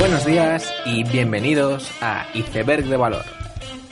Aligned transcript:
Buenos 0.00 0.24
días 0.24 0.72
y 0.86 1.04
bienvenidos 1.04 1.92
a 2.00 2.26
Iceberg 2.32 2.86
de 2.86 2.96
Valor, 2.96 3.22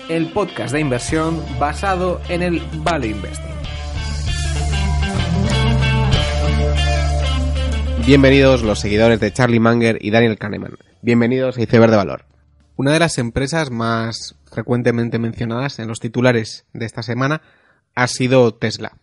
el 0.09 0.33
podcast 0.33 0.73
de 0.73 0.81
inversión 0.81 1.45
basado 1.61 2.23
en 2.31 2.41
el 2.41 2.62
Value 2.83 3.09
Investing. 3.09 3.55
Bienvenidos 8.07 8.63
los 8.63 8.81
seguidores 8.81 9.21
de 9.21 9.31
Charlie 9.35 9.61
Munger 9.61 9.99
y 10.00 10.11
Daniel 10.11 10.39
Kahneman. 10.39 10.79
Bienvenidos 11.03 11.59
a 11.59 11.63
Iceberg 11.63 11.91
de 11.91 11.99
Valor. 11.99 12.25
Una 12.77 12.95
de 12.95 13.00
las 13.00 13.18
empresas 13.18 13.71
más 13.71 14.35
frecuentemente 14.50 15.18
mencionadas 15.18 15.79
en 15.79 15.89
los 15.89 16.00
titulares 16.00 16.64
de 16.72 16.86
esta 16.86 17.03
semana 17.03 17.43
ha 17.95 18.07
sido 18.07 18.54
Tesla. 18.54 18.96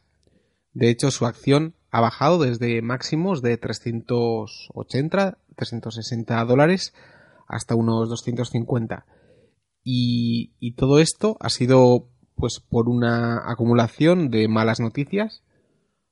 De 0.73 0.89
hecho, 0.89 1.11
su 1.11 1.27
acción 1.27 1.75
ha 1.91 2.01
bajado 2.01 2.39
desde 2.39 2.81
máximos 2.81 3.43
de 3.43 3.57
380, 3.57 5.37
360 5.55 6.43
dólares 6.45 6.93
hasta 7.47 7.75
unos 7.75 8.09
250. 8.09 9.05
Y, 9.83 10.53
y 10.59 10.73
todo 10.73 10.99
esto 10.99 11.37
ha 11.39 11.49
sido 11.49 12.09
pues 12.35 12.59
por 12.59 12.89
una 12.89 13.49
acumulación 13.49 14.29
de 14.29 14.47
malas 14.47 14.79
noticias. 14.79 15.43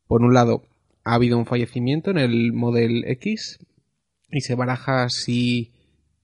Por 0.08 0.22
un 0.22 0.34
lado, 0.34 0.64
ha 1.04 1.16
habido 1.16 1.38
un 1.38 1.46
fallecimiento 1.46 2.12
en 2.12 2.18
el 2.18 2.54
Model 2.54 3.04
X 3.08 3.60
y 4.30 4.42
se 4.42 4.56
baraja 4.56 5.08
si 5.10 5.74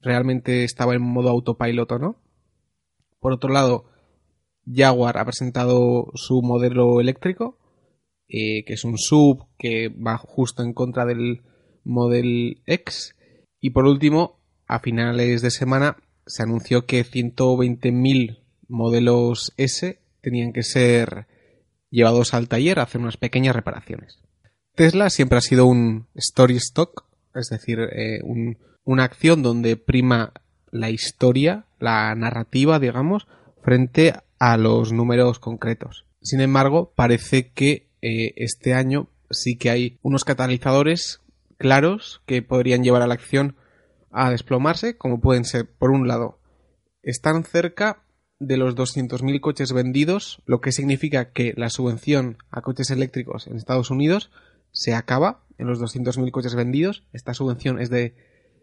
realmente 0.01 0.63
estaba 0.63 0.95
en 0.95 1.01
modo 1.01 1.29
autopilot 1.29 1.91
o 1.91 1.99
no. 1.99 2.15
Por 3.19 3.33
otro 3.33 3.51
lado, 3.51 3.85
Jaguar 4.65 5.17
ha 5.17 5.25
presentado 5.25 6.11
su 6.15 6.41
modelo 6.41 7.01
eléctrico, 7.01 7.57
eh, 8.27 8.63
que 8.65 8.73
es 8.73 8.83
un 8.83 8.97
sub 8.97 9.47
que 9.57 9.89
va 9.89 10.17
justo 10.17 10.63
en 10.63 10.73
contra 10.73 11.05
del 11.05 11.41
Model 11.83 12.61
X. 12.65 13.15
Y 13.59 13.71
por 13.71 13.85
último, 13.85 14.39
a 14.67 14.79
finales 14.79 15.41
de 15.41 15.51
semana 15.51 15.97
se 16.25 16.43
anunció 16.43 16.85
que 16.85 17.03
120.000 17.03 18.39
modelos 18.67 19.53
S 19.57 19.99
tenían 20.21 20.53
que 20.53 20.63
ser 20.63 21.27
llevados 21.89 22.33
al 22.33 22.47
taller 22.47 22.79
a 22.79 22.83
hacer 22.83 23.01
unas 23.01 23.17
pequeñas 23.17 23.55
reparaciones. 23.55 24.19
Tesla 24.75 25.09
siempre 25.09 25.39
ha 25.39 25.41
sido 25.41 25.65
un 25.65 26.07
story 26.15 26.55
stock, 26.57 27.05
es 27.35 27.49
decir, 27.49 27.79
eh, 27.79 28.21
una 28.83 29.03
acción 29.03 29.43
donde 29.43 29.75
prima 29.75 30.33
la 30.71 30.89
historia, 30.89 31.65
la 31.79 32.13
narrativa, 32.15 32.79
digamos, 32.79 33.27
frente 33.63 34.13
a 34.39 34.57
los 34.57 34.93
números 34.93 35.39
concretos. 35.39 36.05
Sin 36.21 36.41
embargo, 36.41 36.93
parece 36.95 37.51
que 37.51 37.89
eh, 38.01 38.33
este 38.37 38.73
año 38.73 39.09
sí 39.29 39.57
que 39.57 39.69
hay 39.69 39.99
unos 40.01 40.23
catalizadores 40.23 41.21
claros 41.59 42.23
que 42.25 42.41
podrían 42.41 42.83
llevar 42.83 43.03
a 43.03 43.07
la 43.07 43.13
acción 43.13 43.55
a 44.09 44.31
desplomarse, 44.31 44.97
como 44.97 45.19
pueden 45.19 45.45
ser, 45.45 45.69
por 45.69 45.91
un 45.91 46.07
lado, 46.07 46.39
están 47.03 47.43
cerca 47.43 48.01
de 48.39 48.57
los 48.57 48.75
200.000 48.75 49.39
coches 49.41 49.73
vendidos, 49.73 50.41
lo 50.45 50.61
que 50.61 50.71
significa 50.71 51.31
que 51.31 51.53
la 51.57 51.69
subvención 51.69 52.37
a 52.49 52.61
coches 52.61 52.89
eléctricos 52.89 53.45
en 53.45 53.57
Estados 53.57 53.91
Unidos 53.91 54.31
se 54.71 54.95
acaba 54.95 55.43
en 55.57 55.67
los 55.67 55.79
200.000 55.79 56.31
coches 56.31 56.55
vendidos. 56.55 57.03
Esta 57.11 57.33
subvención 57.33 57.79
es 57.79 57.89
de 57.89 58.15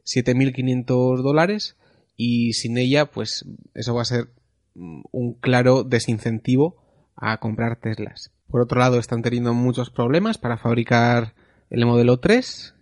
7.500 0.05 1.23
dólares 1.23 1.77
y 2.17 2.55
sin 2.55 2.79
ella, 2.79 3.07
pues 3.07 3.45
eso 3.75 3.95
va 3.95 4.03
a 4.03 4.07
ser 4.07 4.31
un 4.75 5.35
claro 5.35 5.85
desincentivo 5.85 6.77
a 7.15 7.39
comprar 7.39 7.77
Teslas. 7.77 8.33
Por 8.49 8.63
otro 8.63 8.79
lado, 8.81 8.99
están 8.99 9.23
teniendo 9.23 9.53
muchos 9.53 9.91
problemas 9.91 10.39
para 10.39 10.57
fabricar 10.57 11.35
el 11.69 11.85
modelo 11.85 12.21
3 12.21 12.76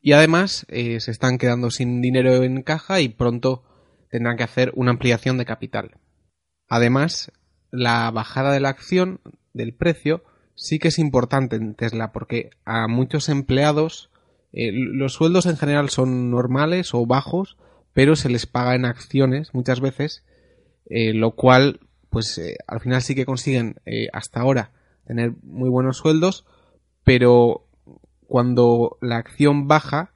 y 0.00 0.12
además 0.12 0.66
eh, 0.68 1.00
se 1.00 1.10
están 1.10 1.38
quedando 1.38 1.70
sin 1.70 2.00
dinero 2.00 2.42
en 2.42 2.62
caja 2.62 3.00
y 3.00 3.08
pronto 3.08 3.64
tendrán 4.10 4.36
que 4.36 4.44
hacer 4.44 4.72
una 4.74 4.90
ampliación 4.92 5.38
de 5.38 5.44
capital. 5.44 5.98
Además, 6.68 7.32
la 7.70 8.10
bajada 8.10 8.52
de 8.52 8.60
la 8.60 8.68
acción 8.68 9.20
del 9.52 9.74
precio 9.74 10.24
sí 10.54 10.78
que 10.78 10.88
es 10.88 10.98
importante 10.98 11.56
en 11.56 11.74
Tesla 11.74 12.12
porque 12.12 12.50
a 12.64 12.88
muchos 12.88 13.28
empleados 13.28 14.10
eh, 14.52 14.70
los 14.72 15.12
sueldos 15.12 15.46
en 15.46 15.56
general 15.56 15.90
son 15.90 16.30
normales 16.30 16.94
o 16.94 17.06
bajos, 17.06 17.58
pero 17.92 18.16
se 18.16 18.28
les 18.28 18.46
paga 18.46 18.74
en 18.74 18.84
acciones 18.84 19.52
muchas 19.52 19.80
veces, 19.80 20.24
eh, 20.86 21.12
lo 21.12 21.32
cual 21.32 21.80
pues 22.08 22.40
al 22.66 22.80
final 22.80 23.02
sí 23.02 23.14
que 23.14 23.26
consiguen 23.26 23.76
hasta 24.14 24.40
ahora 24.40 24.72
tener 25.04 25.34
muy 25.42 25.68
buenos 25.68 25.98
sueldos, 25.98 26.46
pero 27.04 27.67
cuando 28.28 28.98
la 29.00 29.16
acción 29.16 29.66
baja, 29.66 30.14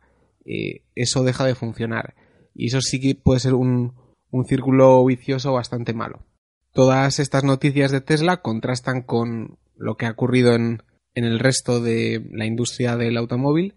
eso 0.94 1.24
deja 1.24 1.44
de 1.44 1.56
funcionar. 1.56 2.14
Y 2.54 2.66
eso 2.66 2.80
sí 2.80 3.00
que 3.00 3.14
puede 3.16 3.40
ser 3.40 3.54
un, 3.54 3.94
un 4.32 4.46
círculo 4.46 5.04
vicioso 5.04 5.52
bastante 5.52 5.92
malo. 5.92 6.24
Todas 6.72 7.20
estas 7.20 7.44
noticias 7.44 7.92
de 7.92 8.00
Tesla 8.00 8.38
contrastan 8.38 9.02
con 9.02 9.58
lo 9.76 9.96
que 9.96 10.06
ha 10.06 10.10
ocurrido 10.10 10.54
en, 10.54 10.82
el 11.14 11.38
resto 11.38 11.80
de 11.80 12.26
la 12.32 12.46
industria 12.46 12.96
del 12.96 13.18
automóvil, 13.18 13.74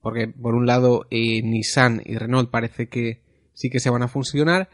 porque 0.00 0.26
por 0.28 0.54
un 0.54 0.66
lado 0.66 1.06
eh, 1.10 1.42
Nissan 1.42 2.00
y 2.04 2.16
Renault 2.16 2.50
parece 2.50 2.88
que 2.88 3.22
sí 3.52 3.68
que 3.68 3.78
se 3.78 3.90
van 3.90 4.02
a 4.02 4.08
funcionar, 4.08 4.70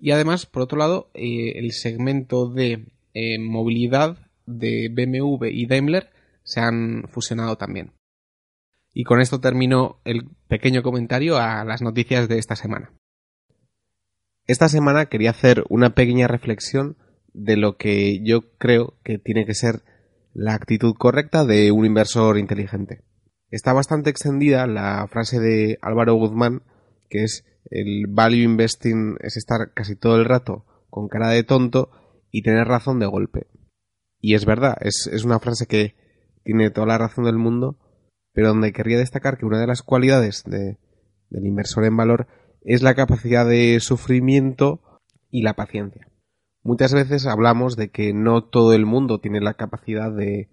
y 0.00 0.10
además, 0.10 0.46
por 0.46 0.62
otro 0.62 0.78
lado, 0.78 1.10
eh, 1.14 1.52
el 1.56 1.72
segmento 1.72 2.48
de 2.48 2.86
eh, 3.12 3.38
movilidad 3.38 4.18
de 4.46 4.88
BMW 4.88 5.46
y 5.46 5.66
Daimler 5.66 6.10
se 6.42 6.60
han 6.60 7.04
fusionado 7.08 7.56
también. 7.56 7.92
Y 8.94 9.04
con 9.04 9.20
esto 9.20 9.40
termino 9.40 10.00
el 10.04 10.30
pequeño 10.48 10.82
comentario 10.82 11.36
a 11.36 11.64
las 11.64 11.82
noticias 11.82 12.28
de 12.28 12.38
esta 12.38 12.56
semana. 12.56 12.92
Esta 14.46 14.68
semana 14.68 15.06
quería 15.06 15.30
hacer 15.30 15.64
una 15.68 15.94
pequeña 15.94 16.28
reflexión 16.28 16.96
de 17.32 17.56
lo 17.56 17.76
que 17.76 18.22
yo 18.22 18.56
creo 18.56 18.94
que 19.02 19.18
tiene 19.18 19.44
que 19.44 19.54
ser 19.54 19.82
la 20.32 20.54
actitud 20.54 20.94
correcta 20.96 21.44
de 21.44 21.72
un 21.72 21.84
inversor 21.84 22.38
inteligente. 22.38 23.02
Está 23.50 23.72
bastante 23.72 24.10
extendida 24.10 24.66
la 24.66 25.06
frase 25.08 25.40
de 25.40 25.78
Álvaro 25.82 26.14
Guzmán, 26.14 26.62
que 27.08 27.24
es 27.24 27.44
el 27.70 28.06
value 28.08 28.42
investing 28.42 29.16
es 29.20 29.36
estar 29.36 29.72
casi 29.72 29.96
todo 29.96 30.16
el 30.16 30.24
rato 30.24 30.64
con 30.90 31.08
cara 31.08 31.28
de 31.30 31.42
tonto 31.42 31.90
y 32.30 32.42
tener 32.42 32.66
razón 32.66 32.98
de 32.98 33.06
golpe. 33.06 33.46
Y 34.20 34.34
es 34.34 34.44
verdad, 34.44 34.76
es, 34.80 35.06
una 35.24 35.38
frase 35.38 35.66
que 35.66 35.94
tiene 36.44 36.70
toda 36.70 36.86
la 36.86 36.98
razón 36.98 37.24
del 37.24 37.36
mundo, 37.36 37.78
pero 38.34 38.48
donde 38.48 38.72
querría 38.72 38.98
destacar 38.98 39.38
que 39.38 39.46
una 39.46 39.60
de 39.60 39.66
las 39.66 39.82
cualidades 39.82 40.42
de, 40.44 40.76
del 41.30 41.46
inversor 41.46 41.84
en 41.84 41.96
valor 41.96 42.26
es 42.62 42.82
la 42.82 42.94
capacidad 42.94 43.46
de 43.46 43.78
sufrimiento 43.80 45.00
y 45.30 45.42
la 45.42 45.54
paciencia. 45.54 46.08
Muchas 46.62 46.92
veces 46.92 47.26
hablamos 47.26 47.76
de 47.76 47.90
que 47.90 48.12
no 48.12 48.42
todo 48.42 48.72
el 48.72 48.86
mundo 48.86 49.20
tiene 49.20 49.40
la 49.40 49.54
capacidad 49.54 50.10
de 50.10 50.48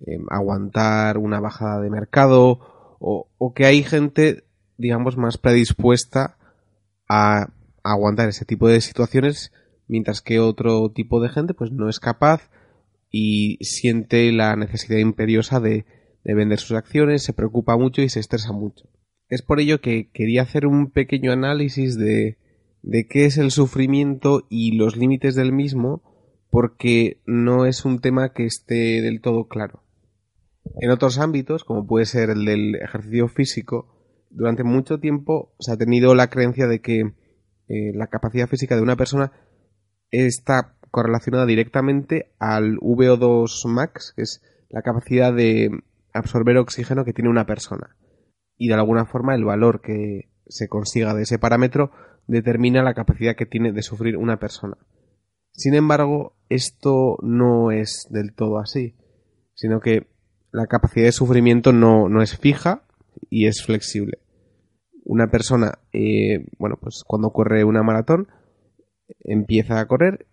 em, 0.00 0.24
aguantar 0.30 1.18
una 1.18 1.40
bajada 1.40 1.80
de 1.80 1.90
mercado 1.90 2.96
o, 2.98 3.52
que 3.54 3.66
hay 3.66 3.82
gente, 3.82 4.44
digamos, 4.78 5.16
más 5.16 5.36
predispuesta 5.36 6.38
a 7.08 7.48
aguantar 7.82 8.28
ese 8.28 8.44
tipo 8.44 8.68
de 8.68 8.80
situaciones, 8.80 9.52
mientras 9.86 10.22
que 10.22 10.40
otro 10.40 10.90
tipo 10.90 11.20
de 11.20 11.28
gente 11.28 11.52
pues 11.52 11.70
no 11.72 11.88
es 11.88 12.00
capaz 12.00 12.48
y 13.10 13.58
siente 13.60 14.32
la 14.32 14.56
necesidad 14.56 14.98
imperiosa 14.98 15.60
de, 15.60 15.84
de 16.26 16.34
vender 16.34 16.58
sus 16.58 16.76
acciones, 16.76 17.22
se 17.22 17.32
preocupa 17.32 17.76
mucho 17.76 18.02
y 18.02 18.08
se 18.08 18.18
estresa 18.18 18.50
mucho. 18.50 18.88
Es 19.28 19.42
por 19.42 19.60
ello 19.60 19.80
que 19.80 20.10
quería 20.10 20.42
hacer 20.42 20.66
un 20.66 20.90
pequeño 20.90 21.30
análisis 21.30 21.96
de, 21.96 22.36
de 22.82 23.06
qué 23.06 23.26
es 23.26 23.38
el 23.38 23.52
sufrimiento 23.52 24.44
y 24.50 24.72
los 24.72 24.96
límites 24.96 25.36
del 25.36 25.52
mismo, 25.52 26.02
porque 26.50 27.22
no 27.26 27.64
es 27.64 27.84
un 27.84 28.00
tema 28.00 28.32
que 28.32 28.44
esté 28.44 29.02
del 29.02 29.20
todo 29.20 29.46
claro. 29.46 29.84
En 30.80 30.90
otros 30.90 31.18
ámbitos, 31.20 31.62
como 31.62 31.86
puede 31.86 32.06
ser 32.06 32.30
el 32.30 32.44
del 32.44 32.74
ejercicio 32.74 33.28
físico, 33.28 34.26
durante 34.28 34.64
mucho 34.64 34.98
tiempo 34.98 35.54
se 35.60 35.70
ha 35.70 35.76
tenido 35.76 36.16
la 36.16 36.28
creencia 36.28 36.66
de 36.66 36.80
que 36.80 37.14
eh, 37.68 37.92
la 37.94 38.08
capacidad 38.08 38.48
física 38.48 38.74
de 38.74 38.82
una 38.82 38.96
persona 38.96 39.30
está 40.10 40.76
correlacionada 40.90 41.46
directamente 41.46 42.32
al 42.40 42.78
VO2 42.78 43.68
max, 43.68 44.12
que 44.16 44.22
es 44.22 44.42
la 44.70 44.82
capacidad 44.82 45.32
de 45.32 45.70
absorber 46.16 46.56
oxígeno 46.58 47.04
que 47.04 47.12
tiene 47.12 47.30
una 47.30 47.46
persona. 47.46 47.96
Y 48.56 48.68
de 48.68 48.74
alguna 48.74 49.06
forma 49.06 49.34
el 49.34 49.44
valor 49.44 49.80
que 49.80 50.30
se 50.48 50.68
consiga 50.68 51.14
de 51.14 51.22
ese 51.22 51.38
parámetro 51.38 51.90
determina 52.26 52.82
la 52.82 52.94
capacidad 52.94 53.36
que 53.36 53.46
tiene 53.46 53.72
de 53.72 53.82
sufrir 53.82 54.16
una 54.16 54.38
persona. 54.38 54.76
Sin 55.52 55.74
embargo, 55.74 56.36
esto 56.48 57.16
no 57.22 57.70
es 57.70 58.06
del 58.10 58.34
todo 58.34 58.58
así, 58.58 58.94
sino 59.54 59.80
que 59.80 60.06
la 60.52 60.66
capacidad 60.66 61.06
de 61.06 61.12
sufrimiento 61.12 61.72
no, 61.72 62.08
no 62.08 62.22
es 62.22 62.36
fija 62.38 62.82
y 63.30 63.46
es 63.46 63.62
flexible. 63.64 64.18
Una 65.04 65.28
persona, 65.28 65.78
eh, 65.92 66.46
bueno, 66.58 66.76
pues 66.80 67.02
cuando 67.06 67.30
corre 67.30 67.64
una 67.64 67.82
maratón, 67.82 68.28
empieza 69.20 69.80
a 69.80 69.86
correr 69.86 70.26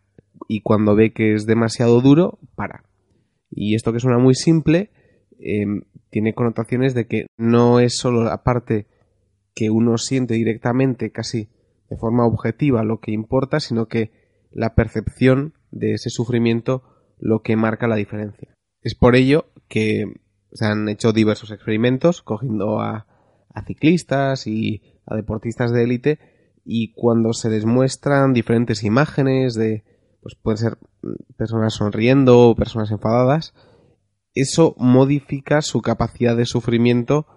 y 0.48 0.62
cuando 0.62 0.96
ve 0.96 1.14
que 1.14 1.34
es 1.34 1.46
demasiado 1.46 2.02
duro, 2.02 2.40
para. 2.56 2.84
Y 3.50 3.76
esto 3.76 3.94
que 3.94 4.00
suena 4.00 4.18
muy 4.18 4.34
simple, 4.34 4.92
em, 5.40 5.84
tiene 6.10 6.34
connotaciones 6.34 6.94
de 6.94 7.08
que 7.08 7.28
no 7.38 7.80
es 7.80 7.98
solo 7.98 8.24
la 8.24 8.44
parte 8.44 8.88
que 9.54 9.70
uno 9.70 9.98
siente 9.98 10.34
directamente, 10.34 11.12
casi 11.12 11.50
de 11.90 11.98
forma 11.98 12.26
objetiva, 12.26 12.84
lo 12.84 13.00
que 13.00 13.12
importa, 13.12 13.60
sino 13.60 13.88
que 13.88 14.12
la 14.52 14.76
percepción 14.76 15.54
de 15.72 15.94
ese 15.94 16.10
sufrimiento 16.10 16.84
lo 17.20 17.42
que 17.42 17.56
marca 17.56 17.88
la 17.88 17.96
diferencia. 17.96 18.54
Es 18.82 18.96
por 18.96 19.16
ello 19.16 19.46
que 19.68 20.06
se 20.52 20.66
han 20.66 20.88
hecho 20.90 21.14
diversos 21.14 21.52
experimentos 21.52 22.22
cogiendo 22.22 22.80
a, 22.80 23.08
ciclistas 23.68 24.48
y 24.48 24.82
a 25.06 25.16
deportistas 25.16 25.72
de 25.72 25.84
élite 25.84 26.20
y 26.66 26.92
cuando 26.94 27.34
se 27.34 27.50
les 27.50 27.66
muestran 27.66 28.34
diferentes 28.34 28.84
imágenes 28.84 29.54
de 29.54 29.84
pues 30.22 30.36
pueden 30.36 30.58
ser 30.58 30.78
personas 31.38 31.76
sonriendo 31.76 32.50
o 32.50 32.56
personas 32.56 32.90
enfadadas 32.90 33.54
eso 34.34 34.76
modifica 34.78 35.62
su 35.62 35.82
capacidad 35.82 36.36
de 36.36 36.46
sufrimiento 36.46 37.28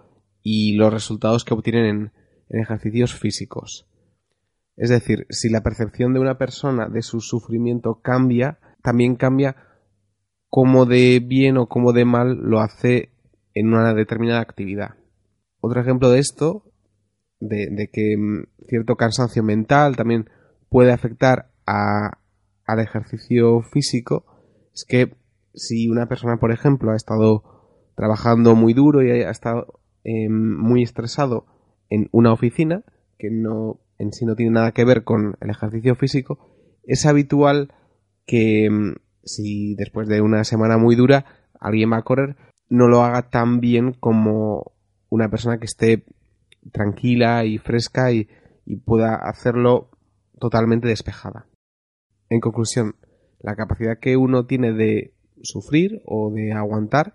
y 0.41 0.75
los 0.75 0.93
resultados 0.93 1.43
que 1.43 1.53
obtienen 1.53 1.85
en, 1.85 2.11
ejercicios 2.49 3.13
físicos. 3.13 3.89
Es 4.77 4.89
decir, 4.89 5.25
si 5.29 5.49
la 5.49 5.63
percepción 5.63 6.13
de 6.13 6.19
una 6.19 6.37
persona 6.37 6.87
de 6.87 7.01
su 7.01 7.19
sufrimiento 7.19 7.99
cambia, 8.01 8.59
también 8.81 9.15
cambia 9.15 9.57
cómo 10.47 10.85
de 10.85 11.19
bien 11.19 11.57
o 11.57 11.67
cómo 11.67 11.91
de 11.91 12.05
mal 12.05 12.37
lo 12.37 12.61
hace 12.61 13.11
en 13.53 13.73
una 13.73 13.93
determinada 13.93 14.39
actividad. 14.39 14.95
Otro 15.59 15.81
ejemplo 15.81 16.09
de 16.09 16.19
esto, 16.19 16.71
de, 17.39 17.89
que 17.91 18.15
mm, 18.17 18.65
cierto 18.69 18.95
cansancio 18.95 19.43
mental 19.43 19.95
también 19.95 20.29
puede 20.69 20.93
afectar 20.93 21.51
al 21.65 22.79
ejercicio 22.79 23.61
físico, 23.63 24.25
es 24.73 24.85
que 24.87 25.17
si 25.57 25.89
una 25.89 26.07
persona, 26.07 26.37
por 26.37 26.51
ejemplo, 26.51 26.91
ha 26.91 26.95
estado 26.95 27.43
trabajando 27.95 28.55
muy 28.55 28.73
duro 28.73 29.03
y 29.03 29.09
ha 29.09 29.29
estado 29.29 29.81
em, 30.03 30.57
muy 30.57 30.83
estresado 30.83 31.45
en 31.89 32.07
una 32.11 32.31
oficina, 32.31 32.83
que 33.17 33.29
no 33.31 33.81
en 33.97 34.13
sí 34.13 34.25
no 34.25 34.35
tiene 34.35 34.51
nada 34.51 34.71
que 34.71 34.85
ver 34.85 35.03
con 35.03 35.35
el 35.41 35.49
ejercicio 35.49 35.95
físico, 35.95 36.39
es 36.83 37.05
habitual 37.05 37.73
que 38.25 38.65
em, 38.65 38.95
si 39.23 39.75
después 39.75 40.07
de 40.07 40.21
una 40.21 40.43
semana 40.43 40.77
muy 40.77 40.95
dura 40.95 41.25
alguien 41.59 41.91
va 41.91 41.97
a 41.97 42.03
correr, 42.03 42.37
no 42.69 42.87
lo 42.87 43.03
haga 43.03 43.29
tan 43.29 43.59
bien 43.59 43.93
como 43.93 44.73
una 45.09 45.29
persona 45.29 45.57
que 45.57 45.65
esté 45.65 46.05
tranquila 46.71 47.45
y 47.45 47.57
fresca 47.57 48.11
y, 48.11 48.29
pueda 48.83 49.15
hacerlo 49.15 49.89
totalmente 50.39 50.89
despejada. 50.89 51.47
En 52.27 52.41
conclusión, 52.41 52.97
la 53.39 53.55
capacidad 53.55 53.97
que 53.97 54.17
uno 54.17 54.45
tiene 54.45 54.73
de 54.73 55.13
sufrir 55.41 56.01
o 56.05 56.31
de 56.31 56.53
aguantar 56.53 57.13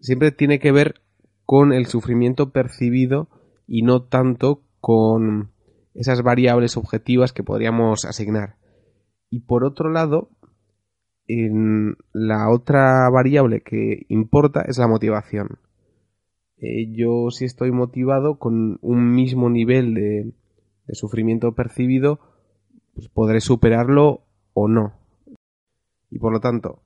siempre 0.00 0.32
tiene 0.32 0.58
que 0.58 0.72
ver 0.72 1.00
con 1.44 1.72
el 1.72 1.86
sufrimiento 1.86 2.50
percibido 2.50 3.28
y 3.66 3.82
no 3.82 4.02
tanto 4.02 4.62
con 4.80 5.52
esas 5.94 6.22
variables 6.22 6.76
objetivas 6.76 7.32
que 7.32 7.42
podríamos 7.42 8.04
asignar. 8.04 8.56
Y 9.30 9.40
por 9.40 9.64
otro 9.64 9.90
lado, 9.90 10.30
en 11.26 11.96
la 12.12 12.50
otra 12.50 13.08
variable 13.10 13.60
que 13.60 14.06
importa 14.08 14.62
es 14.62 14.78
la 14.78 14.88
motivación. 14.88 15.58
Eh, 16.58 16.92
yo 16.92 17.30
si 17.30 17.44
estoy 17.44 17.70
motivado 17.70 18.38
con 18.38 18.78
un 18.80 19.12
mismo 19.12 19.50
nivel 19.50 19.94
de, 19.94 20.32
sufrimiento 20.94 21.52
percibido, 21.52 22.20
pues 22.94 23.08
podré 23.08 23.40
superarlo 23.40 24.22
o 24.54 24.68
no. 24.68 24.94
Y 26.10 26.18
por 26.18 26.32
lo 26.32 26.40
tanto, 26.40 26.82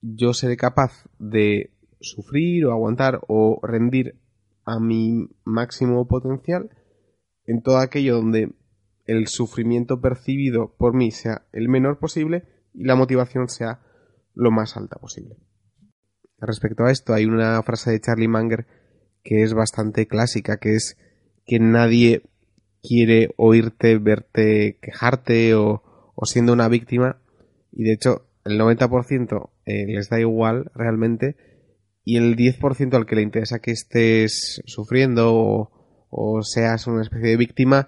yo 0.00 0.32
seré 0.34 0.56
capaz 0.56 1.04
de 1.18 1.72
sufrir 2.00 2.66
o 2.66 2.72
aguantar 2.72 3.20
o 3.28 3.60
rendir 3.62 4.18
a 4.64 4.78
mi 4.80 5.28
máximo 5.44 6.06
potencial 6.06 6.70
en 7.46 7.62
todo 7.62 7.78
aquello 7.78 8.16
donde 8.16 8.54
el 9.06 9.26
sufrimiento 9.26 10.00
percibido 10.00 10.74
por 10.76 10.94
mí 10.94 11.10
sea 11.10 11.46
el 11.52 11.68
menor 11.68 11.98
posible 11.98 12.44
y 12.72 12.84
la 12.84 12.94
motivación 12.94 13.48
sea 13.48 13.80
lo 14.34 14.50
más 14.50 14.76
alta 14.76 14.98
posible. 14.98 15.36
Respecto 16.38 16.84
a 16.84 16.90
esto, 16.90 17.12
hay 17.12 17.26
una 17.26 17.62
frase 17.62 17.90
de 17.90 18.00
Charlie 18.00 18.28
Munger 18.28 18.66
que 19.22 19.42
es 19.42 19.52
bastante 19.52 20.06
clásica, 20.06 20.58
que 20.58 20.74
es 20.74 20.96
que 21.44 21.58
nadie 21.58 22.22
quiere 22.82 23.34
oírte, 23.36 23.98
verte 23.98 24.78
quejarte 24.80 25.54
o, 25.54 25.82
siendo 26.22 26.52
una 26.52 26.68
víctima 26.68 27.20
y 27.72 27.84
de 27.84 27.92
hecho 27.92 28.26
el 28.44 28.58
90% 28.58 29.50
eh, 29.70 29.86
les 29.86 30.08
da 30.08 30.18
igual 30.18 30.70
realmente 30.74 31.36
y 32.04 32.16
el 32.16 32.36
10% 32.36 32.94
al 32.94 33.06
que 33.06 33.16
le 33.16 33.22
interesa 33.22 33.60
que 33.60 33.72
estés 33.72 34.62
sufriendo 34.66 35.70
o, 36.10 36.42
seas 36.42 36.86
una 36.86 37.02
especie 37.02 37.28
de 37.28 37.36
víctima 37.36 37.86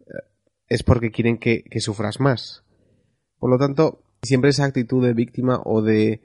eh, 0.00 0.28
es 0.68 0.82
porque 0.82 1.10
quieren 1.10 1.38
que, 1.38 1.64
que 1.64 1.80
sufras 1.80 2.20
más. 2.20 2.64
Por 3.38 3.50
lo 3.50 3.58
tanto, 3.58 4.04
siempre 4.22 4.50
esa 4.50 4.64
actitud 4.64 5.04
de 5.04 5.12
víctima 5.12 5.60
o 5.64 5.82
de 5.82 6.22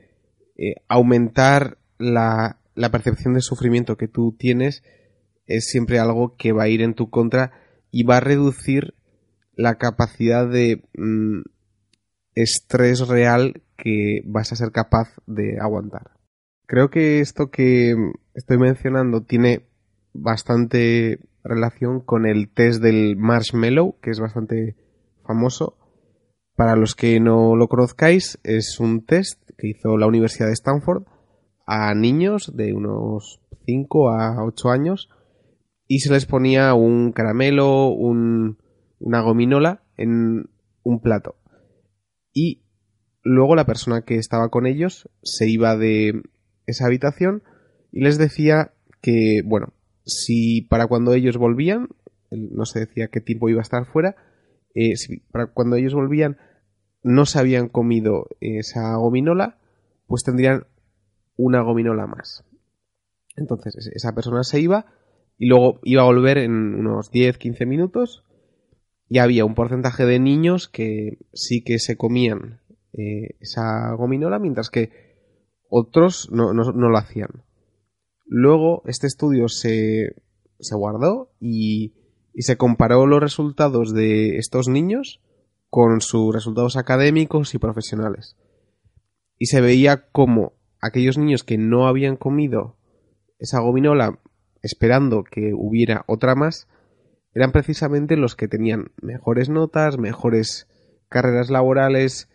eh, 0.57 0.75
aumentar 0.87 1.77
la, 1.97 2.59
percepción 2.75 3.33
de 3.33 3.41
sufrimiento 3.41 3.97
que 3.97 4.07
tú 4.07 4.35
tienes 4.37 4.83
es 5.47 5.65
siempre 5.65 5.99
algo 5.99 6.35
que 6.37 6.51
va 6.51 6.63
a 6.63 6.67
ir 6.67 6.81
en 6.81 6.95
tu 6.95 7.09
contra 7.09 7.51
y 7.91 8.03
va 8.03 8.17
a 8.17 8.21
reducir 8.21 8.93
la 9.53 9.77
capacidad 9.77 10.47
de 10.47 10.83
mm, 10.95 11.41
estrés 12.35 13.07
real 13.07 13.61
que 13.81 14.21
vas 14.25 14.51
a 14.51 14.55
ser 14.55 14.71
capaz 14.71 15.15
de 15.25 15.57
aguantar. 15.59 16.11
Creo 16.67 16.89
que 16.89 17.19
esto 17.19 17.49
que 17.49 17.95
estoy 18.35 18.57
mencionando 18.57 19.23
tiene 19.23 19.67
bastante 20.13 21.19
relación 21.43 22.01
con 22.01 22.25
el 22.25 22.49
test 22.49 22.81
del 22.81 23.15
marshmallow, 23.17 23.99
que 24.01 24.11
es 24.11 24.19
bastante 24.19 24.75
famoso, 25.25 25.77
para 26.55 26.75
los 26.75 26.93
que 26.93 27.19
no 27.19 27.55
lo 27.55 27.67
conozcáis, 27.67 28.37
es 28.43 28.79
un 28.79 29.05
test 29.05 29.41
que 29.57 29.69
hizo 29.69 29.97
la 29.97 30.07
Universidad 30.07 30.47
de 30.47 30.53
Stanford 30.53 31.03
a 31.65 31.93
niños 31.93 32.51
de 32.53 32.73
unos 32.73 33.41
5 33.65 34.09
a 34.09 34.43
8 34.43 34.69
años 34.69 35.09
y 35.87 35.99
se 35.99 36.11
les 36.11 36.25
ponía 36.25 36.73
un 36.73 37.13
caramelo, 37.13 37.87
un, 37.87 38.57
una 38.99 39.21
gominola 39.21 39.83
en 39.95 40.49
un 40.83 40.99
plato. 40.99 41.35
Y 42.33 42.63
luego 43.23 43.55
la 43.55 43.65
persona 43.65 44.01
que 44.01 44.15
estaba 44.15 44.49
con 44.49 44.65
ellos 44.65 45.09
se 45.23 45.49
iba 45.49 45.75
de 45.77 46.21
esa 46.65 46.85
habitación 46.85 47.43
y 47.91 48.01
les 48.01 48.17
decía 48.17 48.73
que, 49.01 49.41
bueno, 49.45 49.73
si 50.05 50.61
para 50.61 50.87
cuando 50.87 51.13
ellos 51.13 51.37
volvían, 51.37 51.89
no 52.31 52.65
se 52.65 52.79
decía 52.81 53.07
qué 53.07 53.21
tiempo 53.21 53.49
iba 53.49 53.59
a 53.59 53.63
estar 53.63 53.85
fuera, 53.85 54.15
eh, 54.75 54.95
si 54.95 55.19
para 55.31 55.47
cuando 55.47 55.75
ellos 55.75 55.93
volvían 55.93 56.37
no 57.01 57.25
se 57.25 57.39
habían 57.39 57.69
comido 57.69 58.27
esa 58.41 58.95
gominola, 58.95 59.57
pues 60.05 60.23
tendrían 60.23 60.67
una 61.37 61.61
gominola 61.61 62.07
más. 62.07 62.43
Entonces 63.35 63.89
esa 63.93 64.13
persona 64.13 64.43
se 64.43 64.59
iba 64.59 64.85
y 65.37 65.47
luego 65.47 65.79
iba 65.83 66.01
a 66.01 66.05
volver 66.05 66.37
en 66.37 66.75
unos 66.75 67.11
10-15 67.11 67.65
minutos 67.65 68.25
y 69.07 69.19
había 69.19 69.45
un 69.45 69.55
porcentaje 69.55 70.05
de 70.05 70.19
niños 70.19 70.67
que 70.67 71.19
sí 71.33 71.63
que 71.63 71.79
se 71.79 71.95
comían 71.95 72.59
eh, 72.93 73.35
esa 73.39 73.93
gominola 73.93 74.39
mientras 74.39 74.69
que 74.69 74.91
otros 75.69 76.29
no, 76.31 76.53
lo 76.53 76.97
hacían. 76.97 77.43
Luego 78.25 78.83
este 78.85 79.07
estudio 79.07 79.47
se, 79.47 80.15
se 80.59 80.75
guardó 80.75 81.31
y, 81.39 81.93
y 82.33 82.43
se 82.43 82.57
comparó 82.57 83.05
los 83.05 83.19
resultados 83.19 83.93
de 83.93 84.37
estos 84.37 84.67
niños 84.67 85.21
con 85.69 86.01
sus 86.01 86.33
resultados 86.33 86.77
académicos 86.77 87.53
y 87.53 87.59
profesionales. 87.59 88.37
Y 89.37 89.45
se 89.45 89.61
veía 89.61 90.09
como 90.11 90.53
aquellos 90.81 91.17
niños 91.17 91.43
que 91.43 91.57
no 91.57 91.87
habían 91.87 92.17
comido 92.17 92.77
esa 93.37 93.59
gominola 93.59 94.19
esperando 94.61 95.23
que 95.23 95.53
hubiera 95.53 96.03
otra 96.07 96.35
más, 96.35 96.67
eran 97.33 97.51
precisamente 97.51 98.17
los 98.17 98.35
que 98.35 98.47
tenían 98.47 98.91
mejores 99.01 99.49
notas, 99.49 99.97
mejores 99.97 100.67
carreras 101.07 101.49
laborales, 101.49 102.29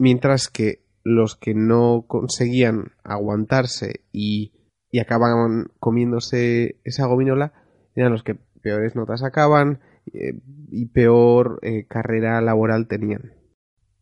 mientras 0.00 0.48
que 0.48 0.82
los 1.04 1.36
que 1.36 1.54
no 1.54 2.06
conseguían 2.08 2.92
aguantarse 3.04 4.00
y, 4.12 4.52
y 4.90 4.98
acababan 4.98 5.66
comiéndose 5.78 6.80
esa 6.84 7.04
gominola 7.06 7.52
eran 7.94 8.12
los 8.12 8.22
que 8.22 8.34
peores 8.34 8.96
notas 8.96 9.22
acaban, 9.22 9.80
eh, 10.12 10.40
y 10.70 10.86
peor 10.86 11.58
eh, 11.62 11.84
carrera 11.86 12.40
laboral 12.40 12.86
tenían. 12.86 13.34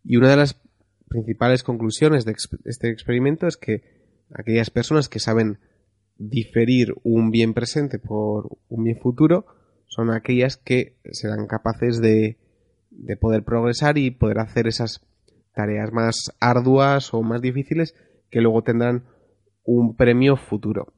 Y 0.04 0.16
una 0.16 0.30
de 0.30 0.36
las 0.36 0.60
principales 1.08 1.64
conclusiones 1.64 2.24
de 2.24 2.36
este 2.64 2.90
experimento 2.90 3.48
es 3.48 3.56
que 3.56 3.82
aquellas 4.32 4.70
personas 4.70 5.08
que 5.08 5.18
saben 5.18 5.58
diferir 6.16 6.94
un 7.02 7.30
bien 7.30 7.54
presente 7.54 7.98
por 7.98 8.56
un 8.68 8.84
bien 8.84 8.98
futuro 9.00 9.46
son 9.86 10.10
aquellas 10.10 10.56
que 10.56 10.96
serán 11.10 11.46
capaces 11.48 12.00
de, 12.00 12.38
de 12.90 13.16
poder 13.16 13.42
progresar 13.42 13.98
y 13.98 14.12
poder 14.12 14.38
hacer 14.38 14.68
esas 14.68 15.04
tareas 15.58 15.92
más 15.92 16.32
arduas 16.38 17.12
o 17.12 17.22
más 17.24 17.42
difíciles 17.42 17.96
que 18.30 18.40
luego 18.40 18.62
tendrán 18.62 19.06
un 19.64 19.96
premio 19.96 20.36
futuro. 20.36 20.92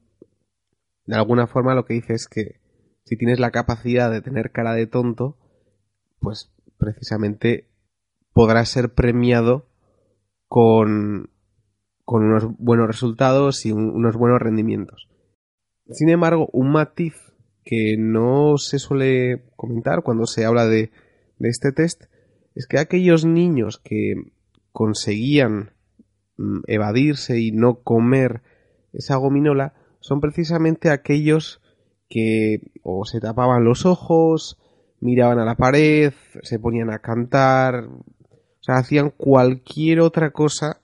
De 1.07 1.15
alguna 1.15 1.47
forma 1.47 1.73
lo 1.73 1.83
que 1.83 1.95
dice 1.95 2.13
es 2.13 2.27
que 2.27 2.61
si 3.03 3.17
tienes 3.17 3.39
la 3.39 3.49
capacidad 3.49 4.11
de 4.11 4.21
tener 4.21 4.51
cara 4.51 4.75
de 4.75 4.85
tonto, 4.85 5.35
pues 6.19 6.53
precisamente 6.77 7.71
podrás 8.33 8.69
ser 8.69 8.93
premiado 8.93 9.65
con, 10.47 11.31
con 12.05 12.23
unos 12.23 12.45
buenos 12.59 12.85
resultados 12.85 13.65
y 13.65 13.71
unos 13.71 14.15
buenos 14.15 14.39
rendimientos. 14.39 15.09
Sin 15.89 16.09
embargo, 16.09 16.49
un 16.53 16.71
matiz 16.71 17.15
que 17.63 17.95
no 17.97 18.57
se 18.57 18.77
suele 18.77 19.41
comentar 19.55 20.03
cuando 20.03 20.27
se 20.27 20.45
habla 20.45 20.67
de, 20.67 20.91
de 21.39 21.49
este 21.49 21.71
test 21.71 22.03
es 22.53 22.67
que 22.67 22.77
aquellos 22.77 23.25
niños 23.25 23.79
que 23.83 24.13
conseguían 24.71 25.73
mm, 26.37 26.61
evadirse 26.67 27.39
y 27.39 27.51
no 27.51 27.81
comer 27.83 28.41
esa 28.93 29.15
gominola 29.15 29.73
son 29.99 30.19
precisamente 30.19 30.89
aquellos 30.89 31.61
que 32.09 32.71
o 32.83 33.05
se 33.05 33.19
tapaban 33.19 33.63
los 33.63 33.85
ojos, 33.85 34.57
miraban 34.99 35.39
a 35.39 35.45
la 35.45 35.55
pared, 35.55 36.13
se 36.43 36.59
ponían 36.59 36.91
a 36.91 36.99
cantar, 36.99 37.85
o 37.85 38.63
sea, 38.63 38.75
hacían 38.75 39.11
cualquier 39.11 40.01
otra 40.01 40.31
cosa 40.31 40.81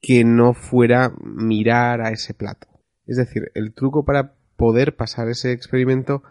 que 0.00 0.24
no 0.24 0.52
fuera 0.52 1.12
mirar 1.22 2.02
a 2.02 2.10
ese 2.10 2.34
plato. 2.34 2.68
Es 3.06 3.16
decir, 3.16 3.50
el 3.54 3.72
truco 3.72 4.04
para 4.04 4.34
poder 4.56 4.96
pasar 4.96 5.28
ese 5.28 5.52
experimento 5.52 6.22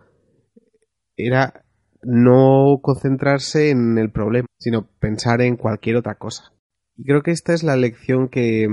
era 1.15 1.62
no 2.03 2.79
concentrarse 2.81 3.69
en 3.69 3.97
el 3.97 4.11
problema, 4.11 4.47
sino 4.57 4.87
pensar 4.99 5.41
en 5.41 5.57
cualquier 5.57 5.97
otra 5.97 6.15
cosa. 6.15 6.53
Y 6.95 7.05
creo 7.05 7.23
que 7.23 7.31
esta 7.31 7.53
es 7.53 7.63
la 7.63 7.75
lección 7.75 8.29
que 8.29 8.67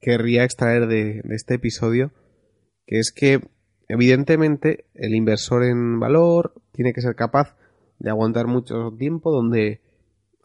querría 0.00 0.44
extraer 0.44 0.86
de, 0.86 1.22
de 1.24 1.34
este 1.34 1.54
episodio, 1.54 2.12
que 2.86 2.98
es 2.98 3.12
que 3.12 3.40
evidentemente 3.88 4.86
el 4.94 5.14
inversor 5.14 5.64
en 5.64 5.98
valor 5.98 6.54
tiene 6.72 6.92
que 6.92 7.00
ser 7.00 7.16
capaz 7.16 7.56
de 7.98 8.10
aguantar 8.10 8.46
mucho 8.46 8.94
tiempo 8.98 9.30
donde 9.30 9.80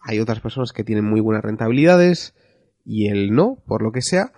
hay 0.02 0.20
otras 0.20 0.40
personas 0.40 0.72
que 0.74 0.84
tienen 0.84 1.06
muy 1.06 1.22
buenas 1.22 1.44
rentabilidades 1.44 2.36
y 2.84 3.08
él 3.08 3.32
no, 3.34 3.64
por 3.66 3.82
lo 3.82 3.92
que 3.92 4.02
sea, 4.02 4.34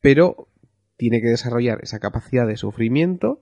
pero 0.00 0.48
tiene 0.96 1.20
que 1.20 1.28
desarrollar 1.28 1.80
esa 1.82 1.98
capacidad 1.98 2.46
de 2.46 2.56
sufrimiento 2.56 3.40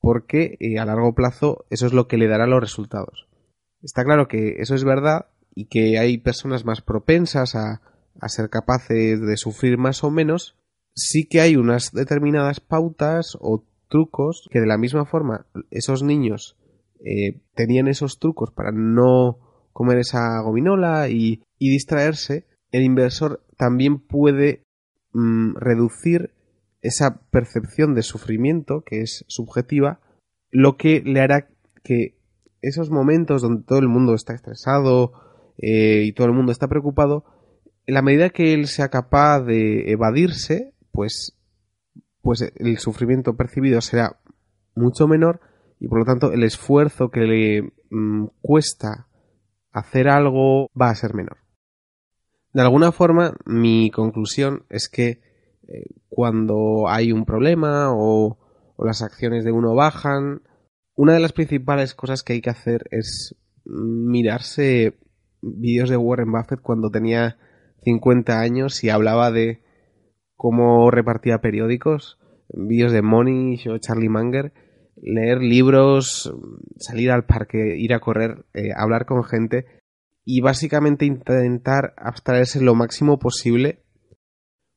porque 0.00 0.56
eh, 0.60 0.78
a 0.78 0.84
largo 0.84 1.14
plazo 1.14 1.64
eso 1.70 1.86
es 1.86 1.92
lo 1.92 2.08
que 2.08 2.16
le 2.16 2.28
dará 2.28 2.46
los 2.46 2.60
resultados. 2.60 3.28
Está 3.82 4.04
claro 4.04 4.28
que 4.28 4.56
eso 4.58 4.74
es 4.74 4.84
verdad 4.84 5.26
y 5.54 5.66
que 5.66 5.98
hay 5.98 6.18
personas 6.18 6.64
más 6.64 6.80
propensas 6.80 7.54
a, 7.54 7.80
ser 8.28 8.50
capaces 8.50 9.20
de 9.20 9.36
sufrir 9.36 9.78
más 9.78 10.04
o 10.04 10.10
menos, 10.10 10.58
sí 10.94 11.26
que 11.26 11.40
hay 11.40 11.56
unas 11.56 11.92
determinadas 11.92 12.60
pautas 12.60 13.38
o 13.40 13.64
trucos 13.88 14.46
que 14.50 14.60
de 14.60 14.66
la 14.66 14.76
misma 14.76 15.06
forma 15.06 15.46
esos 15.70 16.02
niños 16.02 16.58
eh, 17.02 17.40
tenían 17.54 17.88
esos 17.88 18.18
trucos 18.18 18.50
para 18.50 18.72
no 18.72 19.38
comer 19.72 19.98
esa 19.98 20.40
gominola 20.42 21.08
y, 21.08 21.42
y 21.58 21.70
distraerse, 21.70 22.46
el 22.72 22.82
inversor 22.82 23.42
también 23.56 23.98
puede 24.00 24.64
mm, 25.12 25.54
reducir 25.56 26.34
esa 26.82 27.20
percepción 27.30 27.94
de 27.94 28.02
sufrimiento 28.02 28.82
que 28.84 29.00
es 29.02 29.24
subjetiva, 29.28 30.00
lo 30.50 30.76
que 30.76 31.02
le 31.04 31.20
hará 31.20 31.48
que 31.82 32.16
esos 32.62 32.90
momentos 32.90 33.42
donde 33.42 33.64
todo 33.64 33.78
el 33.78 33.88
mundo 33.88 34.14
está 34.14 34.34
estresado 34.34 35.12
eh, 35.58 36.02
y 36.04 36.12
todo 36.12 36.26
el 36.26 36.34
mundo 36.34 36.52
está 36.52 36.68
preocupado, 36.68 37.24
en 37.86 37.94
la 37.94 38.02
medida 38.02 38.30
que 38.30 38.54
él 38.54 38.66
sea 38.66 38.88
capaz 38.88 39.40
de 39.40 39.90
evadirse, 39.90 40.74
pues, 40.92 41.36
pues 42.22 42.52
el 42.54 42.78
sufrimiento 42.78 43.36
percibido 43.36 43.80
será 43.80 44.20
mucho 44.74 45.08
menor 45.08 45.40
y 45.80 45.88
por 45.88 46.00
lo 46.00 46.04
tanto 46.04 46.32
el 46.32 46.44
esfuerzo 46.44 47.10
que 47.10 47.20
le 47.20 47.72
mm, 47.90 48.26
cuesta 48.40 49.08
hacer 49.72 50.08
algo 50.08 50.68
va 50.80 50.90
a 50.90 50.94
ser 50.94 51.14
menor. 51.14 51.38
De 52.52 52.62
alguna 52.62 52.92
forma, 52.92 53.36
mi 53.46 53.90
conclusión 53.90 54.64
es 54.68 54.88
que 54.88 55.20
eh, 55.70 55.86
cuando 56.08 56.88
hay 56.88 57.12
un 57.12 57.24
problema 57.24 57.90
o, 57.92 58.38
las 58.78 59.02
acciones 59.02 59.44
de 59.44 59.52
uno 59.52 59.74
bajan, 59.74 60.42
una 60.96 61.12
de 61.12 61.20
las 61.20 61.32
principales 61.32 61.94
cosas 61.94 62.22
que 62.22 62.32
hay 62.32 62.40
que 62.40 62.50
hacer 62.50 62.88
es 62.90 63.36
mirarse 63.64 64.98
vídeos 65.42 65.90
de 65.90 65.98
Warren 65.98 66.32
Buffett 66.32 66.60
cuando 66.62 66.90
tenía 66.90 67.36
50 67.84 68.40
años 68.40 68.82
y 68.82 68.88
hablaba 68.88 69.30
de 69.30 69.62
cómo 70.34 70.90
repartía 70.90 71.42
periódicos, 71.42 72.18
vídeos 72.48 72.92
de 72.92 73.02
Money 73.02 73.60
o 73.68 73.76
Charlie 73.78 74.08
Munger, 74.08 74.54
leer 74.96 75.42
libros, 75.42 76.34
salir 76.78 77.10
al 77.10 77.26
parque, 77.26 77.76
ir 77.76 77.92
a 77.92 78.00
correr, 78.00 78.46
eh, 78.54 78.70
hablar 78.74 79.04
con 79.04 79.24
gente 79.24 79.66
y 80.24 80.40
básicamente 80.40 81.04
intentar 81.04 81.94
abstraerse 81.98 82.62
lo 82.62 82.74
máximo 82.74 83.18
posible 83.18 83.82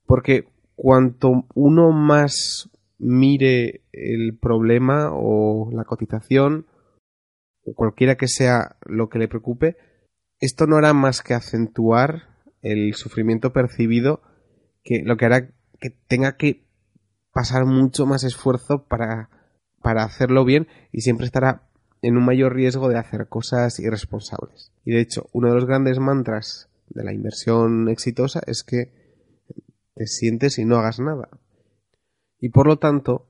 porque 0.05 0.52
cuanto 0.83 1.45
uno 1.55 1.93
más 1.93 2.69
mire 2.97 3.85
el 3.93 4.37
problema 4.37 5.11
o 5.13 5.71
la 5.71 5.85
cotización 5.85 6.67
o 7.63 7.73
cualquiera 7.73 8.17
que 8.17 8.27
sea 8.27 8.75
lo 8.85 9.07
que 9.07 9.17
le 9.17 9.29
preocupe, 9.29 9.77
esto 10.41 10.67
no 10.67 10.75
hará 10.75 10.91
más 10.91 11.21
que 11.21 11.35
acentuar 11.35 12.23
el 12.61 12.95
sufrimiento 12.95 13.53
percibido 13.53 14.23
que 14.83 15.03
lo 15.05 15.15
que 15.15 15.23
hará 15.23 15.51
que 15.79 15.91
tenga 16.09 16.35
que 16.35 16.65
pasar 17.31 17.65
mucho 17.65 18.05
más 18.05 18.25
esfuerzo 18.25 18.83
para, 18.83 19.29
para 19.81 20.03
hacerlo 20.03 20.43
bien 20.43 20.67
y 20.91 20.99
siempre 20.99 21.27
estará 21.27 21.69
en 22.01 22.17
un 22.17 22.25
mayor 22.25 22.55
riesgo 22.55 22.89
de 22.89 22.97
hacer 22.97 23.29
cosas 23.29 23.79
irresponsables. 23.79 24.73
Y 24.83 24.91
de 24.91 24.99
hecho, 24.99 25.29
uno 25.31 25.47
de 25.47 25.55
los 25.55 25.65
grandes 25.65 25.99
mantras 25.99 26.67
de 26.89 27.05
la 27.05 27.13
inversión 27.13 27.87
exitosa 27.87 28.41
es 28.47 28.65
que 28.65 29.02
te 29.95 30.07
sientes 30.07 30.57
y 30.59 30.65
no 30.65 30.77
hagas 30.77 30.99
nada. 30.99 31.29
Y 32.39 32.49
por 32.49 32.67
lo 32.67 32.77
tanto, 32.77 33.27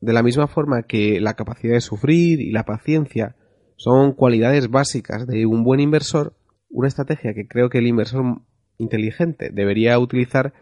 de 0.00 0.12
la 0.12 0.22
misma 0.22 0.46
forma 0.46 0.82
que 0.84 1.20
la 1.20 1.34
capacidad 1.34 1.74
de 1.74 1.80
sufrir 1.80 2.40
y 2.40 2.50
la 2.52 2.64
paciencia 2.64 3.36
son 3.76 4.12
cualidades 4.12 4.70
básicas 4.70 5.26
de 5.26 5.46
un 5.46 5.64
buen 5.64 5.80
inversor, 5.80 6.34
una 6.68 6.88
estrategia 6.88 7.34
que 7.34 7.48
creo 7.48 7.68
que 7.68 7.78
el 7.78 7.86
inversor 7.86 8.42
inteligente 8.78 9.50
debería 9.52 9.98
utilizar 9.98 10.54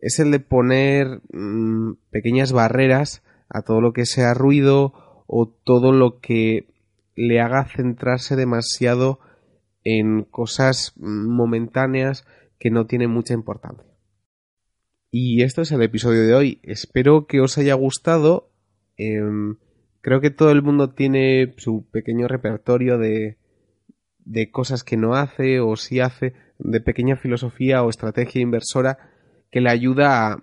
es 0.00 0.18
el 0.18 0.32
de 0.32 0.40
poner 0.40 1.22
mm, 1.32 1.92
pequeñas 2.10 2.52
barreras 2.52 3.22
a 3.48 3.62
todo 3.62 3.80
lo 3.80 3.92
que 3.92 4.04
sea 4.04 4.34
ruido 4.34 5.24
o 5.26 5.48
todo 5.48 5.92
lo 5.92 6.18
que 6.18 6.66
le 7.14 7.40
haga 7.40 7.64
centrarse 7.64 8.34
demasiado 8.34 9.20
en 9.84 10.24
cosas 10.24 10.92
mm, 10.96 11.28
momentáneas 11.28 12.26
que 12.58 12.70
no 12.70 12.86
tienen 12.86 13.10
mucha 13.10 13.34
importancia. 13.34 13.91
Y 15.14 15.42
esto 15.42 15.60
es 15.60 15.70
el 15.72 15.82
episodio 15.82 16.26
de 16.26 16.34
hoy. 16.34 16.58
Espero 16.62 17.26
que 17.26 17.42
os 17.42 17.58
haya 17.58 17.74
gustado. 17.74 18.50
Em, 18.96 19.58
creo 20.00 20.22
que 20.22 20.30
todo 20.30 20.50
el 20.50 20.62
mundo 20.62 20.94
tiene 20.94 21.52
su 21.58 21.86
pequeño 21.90 22.28
repertorio 22.28 22.96
de, 22.96 23.36
de 24.24 24.50
cosas 24.50 24.84
que 24.84 24.96
no 24.96 25.14
hace 25.14 25.60
o 25.60 25.76
sí 25.76 26.00
hace, 26.00 26.32
de 26.58 26.80
pequeña 26.80 27.16
filosofía 27.16 27.82
o 27.82 27.90
estrategia 27.90 28.40
inversora 28.40 29.10
que 29.50 29.60
le 29.60 29.68
ayuda 29.68 30.42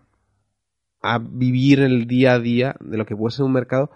a, 1.01 1.17
vivir 1.17 1.79
el 1.79 2.05
día 2.05 2.33
a 2.33 2.39
día 2.39 2.75
de 2.79 2.97
lo 2.97 3.07
que 3.07 3.15
puede 3.15 3.35
ser 3.35 3.45
un 3.45 3.53
mercado 3.53 3.89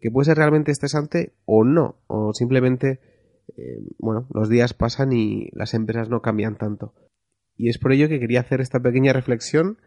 que 0.00 0.10
puede 0.10 0.26
ser 0.26 0.38
realmente 0.38 0.72
estresante 0.72 1.32
o 1.44 1.64
no, 1.64 1.96
o 2.08 2.32
simplemente, 2.32 3.00
eh, 3.56 3.82
bueno, 3.98 4.26
los 4.32 4.48
días 4.48 4.74
pasan 4.74 5.12
y 5.12 5.50
las 5.52 5.74
empresas 5.74 6.08
no 6.08 6.22
cambian 6.22 6.56
tanto. 6.56 6.94
Y 7.56 7.68
es 7.68 7.78
por 7.78 7.92
ello 7.92 8.08
que 8.08 8.20
quería 8.20 8.40
hacer 8.40 8.60
esta 8.60 8.80
pequeña 8.80 9.12
reflexión 9.12 9.78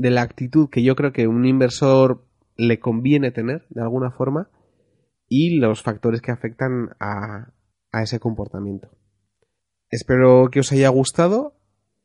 de 0.00 0.10
la 0.10 0.22
actitud 0.22 0.70
que 0.70 0.82
yo 0.82 0.96
creo 0.96 1.12
que 1.12 1.28
un 1.28 1.44
inversor 1.44 2.24
le 2.56 2.80
conviene 2.80 3.32
tener 3.32 3.66
de 3.68 3.82
alguna 3.82 4.10
forma 4.10 4.50
y 5.28 5.58
los 5.58 5.82
factores 5.82 6.22
que 6.22 6.30
afectan 6.30 6.96
a, 6.98 7.52
a 7.92 8.02
ese 8.02 8.18
comportamiento. 8.18 8.88
Espero 9.90 10.48
que 10.50 10.60
os 10.60 10.72
haya 10.72 10.88
gustado, 10.88 11.54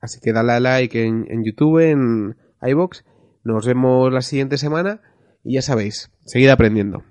así 0.01 0.19
que 0.19 0.33
dale 0.33 0.51
a 0.51 0.59
like 0.59 1.05
en, 1.05 1.25
en 1.29 1.45
YouTube, 1.45 1.79
en 1.79 2.35
iBox. 2.61 3.05
Nos 3.45 3.65
vemos 3.65 4.11
la 4.11 4.21
siguiente 4.21 4.57
semana 4.57 4.99
y 5.41 5.53
ya 5.53 5.61
sabéis, 5.61 6.11
seguid 6.25 6.49
aprendiendo. 6.49 7.05